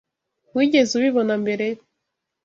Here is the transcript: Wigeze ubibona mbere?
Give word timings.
Wigeze 0.55 0.91
ubibona 0.95 1.33
mbere? 1.43 1.65